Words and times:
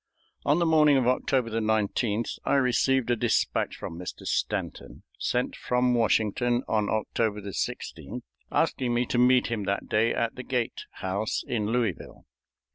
On 0.45 0.57
the 0.57 0.65
morning 0.65 0.97
of 0.97 1.05
October 1.05 1.51
19th 1.51 2.39
I 2.43 2.55
received 2.55 3.11
a 3.11 3.15
dispatch 3.15 3.75
from 3.75 3.99
Mr. 3.99 4.25
Stanton, 4.25 5.03
sent 5.19 5.55
from 5.55 5.93
Washington 5.93 6.63
on 6.67 6.89
October 6.89 7.39
16th, 7.39 8.23
asking 8.51 8.95
me 8.95 9.05
to 9.05 9.19
meet 9.19 9.51
him 9.51 9.65
that 9.65 9.87
day 9.87 10.11
at 10.11 10.33
the 10.33 10.41
Gait 10.43 10.85
House 11.03 11.43
in 11.45 11.67
Louisville. 11.67 12.25